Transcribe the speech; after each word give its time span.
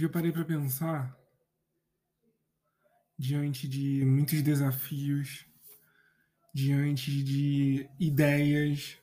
Já 0.00 0.08
parei 0.08 0.32
para 0.32 0.46
pensar 0.46 1.14
diante 3.18 3.68
de 3.68 4.02
muitos 4.02 4.40
desafios, 4.40 5.44
diante 6.54 7.22
de 7.22 7.86
ideias, 7.98 8.96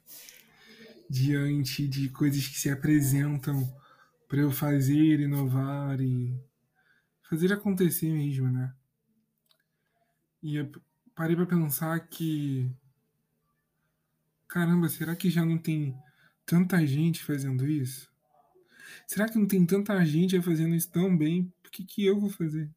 diante 1.07 1.87
de 1.87 2.09
coisas 2.09 2.47
que 2.47 2.59
se 2.59 2.71
apresentam 2.71 3.71
para 4.27 4.39
eu 4.39 4.49
fazer, 4.49 5.19
inovar 5.19 6.01
e 6.01 6.35
fazer 7.29 7.53
acontecer 7.53 8.11
mesmo, 8.11 8.49
né? 8.49 8.73
E 10.41 10.55
eu 10.55 10.71
parei 11.13 11.35
para 11.35 11.45
pensar 11.45 11.99
que 12.07 12.75
caramba, 14.47 14.89
será 14.89 15.15
que 15.15 15.29
já 15.29 15.45
não 15.45 15.59
tem 15.59 15.95
tanta 16.43 16.83
gente 16.87 17.23
fazendo 17.23 17.67
isso? 17.67 18.16
Será 19.05 19.27
que 19.27 19.37
não 19.37 19.47
tem 19.47 19.65
tanta 19.65 20.03
gente 20.05 20.41
fazendo 20.41 20.75
isso 20.75 20.91
tão 20.91 21.15
bem? 21.15 21.51
Por 21.61 21.71
que, 21.71 21.83
que 21.83 22.05
eu 22.05 22.19
vou 22.19 22.29
fazer? 22.29 22.69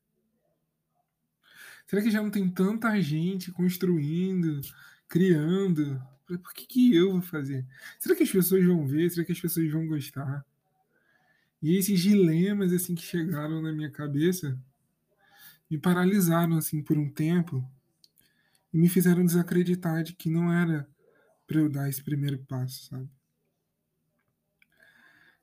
Será 1.87 2.02
que 2.02 2.10
já 2.10 2.23
não 2.23 2.30
tem 2.30 2.48
tanta 2.48 3.01
gente 3.01 3.51
construindo, 3.51 4.60
criando? 5.09 6.01
Por 6.27 6.54
que, 6.54 6.66
que 6.66 6.95
eu 6.95 7.12
vou 7.12 7.23
fazer? 7.23 7.66
Será 7.98 8.15
que 8.15 8.23
as 8.23 8.30
pessoas 8.30 8.65
vão 8.65 8.87
ver? 8.87 9.10
Será 9.10 9.24
que 9.27 9.32
as 9.32 9.41
pessoas 9.41 9.70
vão 9.70 9.87
gostar? 9.87 10.45
E 11.62 11.77
esses 11.77 12.01
dilemas 12.01 12.73
assim 12.73 12.95
que 12.95 13.02
chegaram 13.02 13.60
na 13.60 13.73
minha 13.73 13.90
cabeça 13.90 14.59
me 15.68 15.79
paralisaram 15.79 16.56
assim 16.56 16.82
por 16.82 16.96
um 16.96 17.10
tempo 17.10 17.68
e 18.73 18.79
me 18.79 18.88
fizeram 18.88 19.24
desacreditar 19.24 20.02
de 20.02 20.15
que 20.15 20.30
não 20.30 20.52
era 20.52 20.88
para 21.46 21.60
eu 21.60 21.68
dar 21.68 21.88
esse 21.88 22.02
primeiro 22.02 22.38
passo, 22.38 22.87
sabe? 22.87 23.09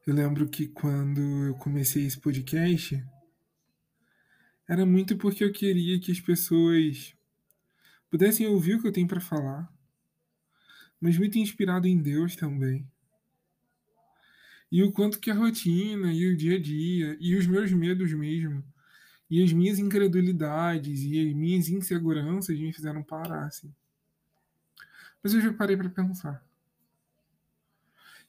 Eu 0.08 0.14
lembro 0.14 0.48
que 0.48 0.70
quando 0.70 1.20
eu 1.20 1.56
comecei 1.56 2.06
esse 2.06 2.18
podcast, 2.18 3.06
era 4.66 4.86
muito 4.86 5.18
porque 5.18 5.44
eu 5.44 5.52
queria 5.52 6.00
que 6.00 6.14
as 6.14 6.22
pessoas 6.22 7.14
pudessem 8.10 8.48
ouvir 8.48 8.76
o 8.76 8.82
que 8.82 8.88
eu 8.88 8.92
tenho 8.94 9.06
para 9.06 9.20
falar, 9.20 9.70
mas 11.02 11.18
muito 11.18 11.38
inspirado 11.38 11.90
em 11.90 12.02
Deus 12.02 12.38
também. 12.38 12.90
E 14.72 14.82
o 14.82 14.94
quanto 14.94 15.20
que 15.20 15.30
a 15.30 15.36
rotina 15.36 16.14
e 16.14 16.26
o 16.32 16.38
dia 16.38 16.56
a 16.56 16.62
dia 16.62 17.18
e 17.20 17.36
os 17.36 17.46
meus 17.46 17.70
medos 17.74 18.14
mesmo 18.14 18.64
e 19.30 19.44
as 19.44 19.52
minhas 19.52 19.78
incredulidades 19.78 21.02
e 21.02 21.20
as 21.20 21.36
minhas 21.36 21.68
inseguranças 21.68 22.58
me 22.58 22.72
fizeram 22.72 23.04
parar 23.04 23.48
assim. 23.48 23.76
Mas 25.22 25.34
eu 25.34 25.42
já 25.42 25.52
parei 25.52 25.76
para 25.76 25.90
pensar 25.90 26.48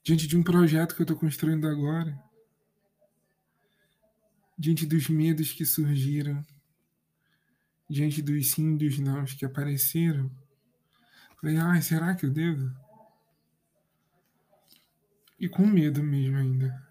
diante 0.09 0.27
de 0.27 0.39
um 0.39 0.43
projeto 0.43 0.95
que 0.95 1.03
eu 1.03 1.05
estou 1.05 1.19
construindo 1.19 1.69
agora, 1.69 2.19
diante 4.59 4.87
dos 4.87 5.07
medos 5.11 5.53
que 5.53 5.67
surgiram, 5.67 6.43
diante 7.91 8.23
dos 8.23 8.47
sim 8.49 8.73
e 8.73 8.79
dos 8.79 8.99
não 8.99 9.27
que 9.27 9.45
apareceram, 9.45 10.31
falei, 11.39 11.59
ai, 11.59 11.83
será 11.83 12.15
que 12.15 12.25
eu 12.25 12.31
devo? 12.31 12.75
E 15.39 15.47
com 15.47 15.67
medo 15.67 16.03
mesmo 16.03 16.39
ainda. 16.39 16.83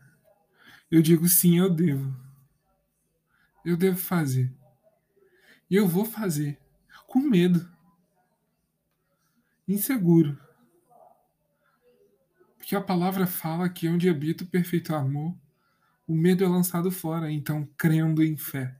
Eu 0.91 1.01
digo 1.01 1.27
sim, 1.27 1.57
eu 1.57 1.71
devo. 1.71 2.15
Eu 3.65 3.75
devo 3.75 3.97
fazer. 3.97 4.53
E 5.67 5.75
eu 5.75 5.87
vou 5.87 6.05
fazer. 6.05 6.61
Com 7.07 7.19
medo. 7.19 7.67
Inseguro. 9.67 10.39
Porque 12.67 12.75
a 12.75 12.81
palavra 12.81 13.25
fala 13.25 13.69
que 13.69 13.87
onde 13.87 14.09
habita 14.09 14.43
o 14.43 14.47
perfeito 14.47 14.93
amor, 14.93 15.33
o 16.05 16.13
medo 16.13 16.43
é 16.43 16.47
lançado 16.49 16.91
fora. 16.91 17.31
Então, 17.31 17.65
crendo 17.77 18.21
em 18.21 18.35
fé, 18.35 18.75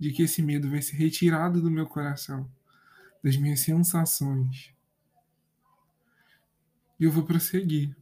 de 0.00 0.10
que 0.12 0.22
esse 0.22 0.40
medo 0.40 0.70
vai 0.70 0.80
ser 0.80 0.96
retirado 0.96 1.60
do 1.60 1.70
meu 1.70 1.84
coração, 1.84 2.50
das 3.22 3.36
minhas 3.36 3.60
sensações, 3.60 4.72
e 6.98 7.04
eu 7.04 7.12
vou 7.12 7.22
prosseguir. 7.22 7.94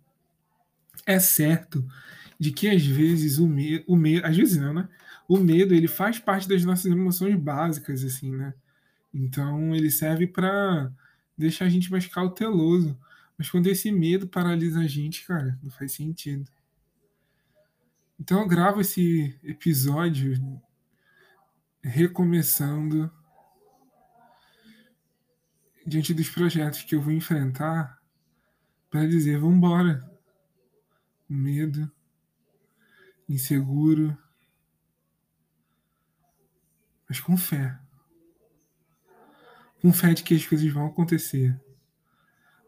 É 1.05 1.19
certo 1.19 1.85
de 2.39 2.53
que 2.53 2.69
às 2.69 2.87
vezes 2.87 3.39
o 3.39 3.49
medo, 3.49 3.85
o 3.89 3.97
medo, 3.97 4.25
às 4.25 4.37
vezes 4.37 4.59
não, 4.59 4.73
né? 4.73 4.89
O 5.27 5.39
medo 5.39 5.75
ele 5.75 5.89
faz 5.89 6.21
parte 6.21 6.49
das 6.49 6.65
nossas 6.65 6.87
emoções 6.87 7.35
básicas, 7.35 8.05
assim, 8.05 8.31
né? 8.31 8.55
Então 9.13 9.75
ele 9.75 9.91
serve 9.91 10.29
para 10.29 10.89
deixar 11.37 11.65
a 11.65 11.69
gente 11.69 11.91
mais 11.91 12.07
cauteloso 12.07 12.97
mas 13.37 13.51
quando 13.51 13.67
esse 13.67 13.91
medo 13.91 14.29
paralisa 14.29 14.81
a 14.81 14.87
gente, 14.87 15.27
cara, 15.27 15.59
não 15.63 15.71
faz 15.71 15.93
sentido. 15.93 16.51
Então 18.19 18.41
eu 18.41 18.49
gravo 18.49 18.81
esse 18.81 19.39
episódio 19.43 20.61
recomeçando 21.83 23.13
diante 25.87 26.15
dos 26.15 26.29
projetos 26.31 26.83
que 26.83 26.95
eu 26.95 27.03
vou 27.03 27.13
enfrentar 27.13 28.01
para 28.89 29.07
dizer 29.07 29.39
vamos 29.39 29.57
embora. 29.57 30.11
Medo, 31.29 31.91
inseguro, 33.29 34.17
mas 37.09 37.19
com 37.19 37.37
fé. 37.37 37.79
Com 39.81 39.93
fé 39.93 40.15
de 40.15 40.23
que 40.23 40.35
as 40.35 40.47
coisas 40.47 40.73
vão 40.73 40.87
acontecer 40.87 41.59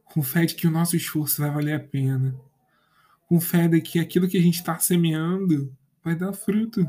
com 0.06 0.22
fé 0.22 0.46
de 0.46 0.54
que 0.54 0.66
o 0.66 0.70
nosso 0.70 0.96
esforço 0.96 1.42
vai 1.42 1.50
valer 1.50 1.74
a 1.74 1.80
pena, 1.80 2.34
com 3.26 3.40
fé 3.40 3.68
de 3.68 3.80
que 3.80 3.98
aquilo 3.98 4.28
que 4.28 4.38
a 4.38 4.42
gente 4.42 4.54
está 4.56 4.78
semeando 4.78 5.76
vai 6.02 6.14
dar 6.14 6.32
fruto, 6.32 6.86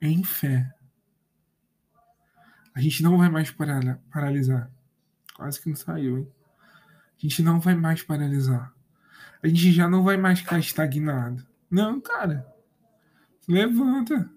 em 0.00 0.22
fé. 0.22 0.72
A 2.74 2.80
gente 2.80 3.02
não 3.02 3.18
vai 3.18 3.28
mais 3.28 3.50
paralisar. 3.50 4.70
Quase 5.34 5.60
que 5.60 5.68
não 5.68 5.76
saiu, 5.76 6.18
hein? 6.18 6.32
A 7.16 7.20
gente 7.20 7.42
não 7.42 7.60
vai 7.60 7.74
mais 7.74 8.02
paralisar. 8.02 8.74
A 9.42 9.48
gente 9.48 9.72
já 9.72 9.88
não 9.88 10.02
vai 10.02 10.16
mais 10.16 10.40
ficar 10.40 10.58
estagnado. 10.58 11.46
Não, 11.70 12.00
cara. 12.00 12.46
Levanta. 13.46 14.30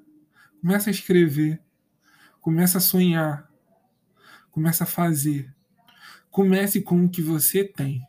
Começa 0.61 0.89
a 0.89 0.91
escrever. 0.91 1.61
Começa 2.41 2.77
a 2.77 2.81
sonhar. 2.81 3.49
Começa 4.51 4.83
a 4.83 4.87
fazer. 4.87 5.54
Comece 6.35 6.81
com 6.81 7.05
o 7.05 7.09
que 7.09 7.21
você 7.21 7.63
tem. 7.63 8.05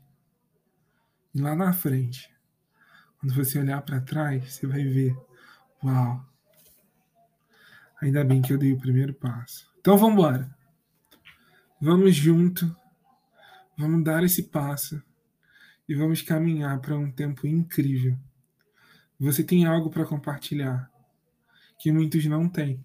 E 1.33 1.41
lá 1.41 1.55
na 1.55 1.73
frente, 1.73 2.29
quando 3.21 3.33
você 3.33 3.57
olhar 3.57 3.81
para 3.83 4.01
trás, 4.01 4.53
você 4.53 4.67
vai 4.67 4.83
ver: 4.83 5.17
Uau! 5.81 6.29
Ainda 8.03 8.25
bem 8.25 8.43
que 8.43 8.53
eu 8.53 8.59
dei 8.59 8.73
o 8.73 8.81
primeiro 8.81 9.15
passo. 9.15 9.73
Então 9.79 9.97
vamos 9.97 10.15
embora. 10.15 10.59
Vamos 11.81 12.17
junto. 12.17 12.77
Vamos 13.79 14.03
dar 14.03 14.25
esse 14.25 14.43
passo 14.43 15.01
e 15.89 15.95
vamos 15.95 16.21
caminhar 16.21 16.81
para 16.81 16.99
um 16.99 17.13
tempo 17.13 17.47
incrível. 17.47 18.19
Você 19.21 19.45
tem 19.45 19.67
algo 19.67 19.89
para 19.89 20.05
compartilhar 20.05 20.91
que 21.79 21.93
muitos 21.93 22.27
não 22.27 22.49
têm. 22.49 22.85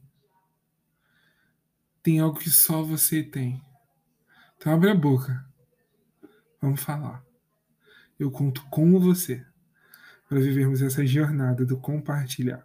Tem 2.03 2.19
algo 2.19 2.38
que 2.38 2.52
só 2.52 2.84
você 2.84 3.23
tem. 3.23 3.59
Então 4.62 4.74
abre 4.76 4.92
a 4.92 4.96
boca. 4.96 5.44
Vamos 6.62 6.84
falar. 6.84 7.26
Eu 8.20 8.30
conto 8.30 8.64
com 8.70 9.00
você 9.00 9.44
para 10.30 10.40
vivermos 10.40 10.84
essa 10.84 11.04
jornada 11.04 11.66
do 11.66 11.80
compartilhar. 11.80 12.64